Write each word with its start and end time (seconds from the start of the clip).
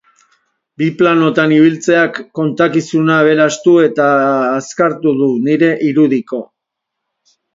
Bi 0.81 0.85
planotan 1.01 1.51
ibiltzeak 1.57 2.15
kontakizuna 2.39 3.19
aberastu 3.25 3.75
eta 3.83 4.07
azkartu 4.61 5.13
du, 5.21 5.31
nire 5.47 5.71
irudiko. 5.91 6.43